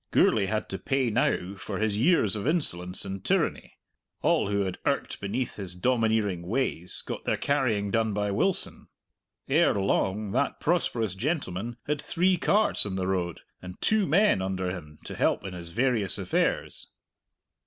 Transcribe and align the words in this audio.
Gourlay 0.09 0.47
had 0.47 0.67
to 0.69 0.79
pay 0.79 1.11
now 1.11 1.53
for 1.57 1.77
his 1.77 1.95
years 1.95 2.35
of 2.35 2.47
insolence 2.47 3.05
and 3.05 3.23
tyranny; 3.23 3.77
all 4.23 4.47
who 4.49 4.61
had 4.61 4.79
irked 4.83 5.21
beneath 5.21 5.57
his 5.57 5.75
domineering 5.75 6.41
ways 6.41 7.03
got 7.05 7.23
their 7.25 7.37
carrying 7.37 7.91
done 7.91 8.11
by 8.11 8.31
Wilson. 8.31 8.87
Ere 9.47 9.75
long 9.75 10.31
that 10.31 10.59
prosperous 10.59 11.13
gentleman 11.13 11.77
had 11.85 12.01
three 12.01 12.35
carts 12.35 12.83
on 12.83 12.95
the 12.95 13.05
road, 13.05 13.41
and 13.61 13.79
two 13.79 14.07
men 14.07 14.41
under 14.41 14.71
him 14.71 14.97
to 15.05 15.13
help 15.13 15.45
in 15.45 15.53
his 15.53 15.69
various 15.69 16.17
affairs. 16.17 16.87